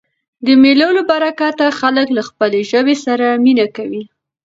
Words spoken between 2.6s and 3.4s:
ژبي سره